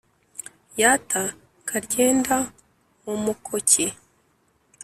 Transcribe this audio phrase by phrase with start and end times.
[0.81, 1.21] yata
[1.67, 2.37] karyenda
[3.03, 3.85] mu mukoki.